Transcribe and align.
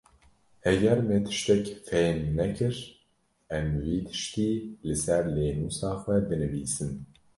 Heger 0.63 0.97
me 1.07 1.17
tiştek 1.25 1.65
fêhm 1.87 2.19
nekir, 2.37 2.75
em 3.55 3.67
wî 3.83 3.97
tiştî 4.07 4.49
li 4.87 4.95
ser 5.03 5.25
lênûsa 5.35 5.91
xwe 6.01 6.17
binivîsin. 6.27 6.91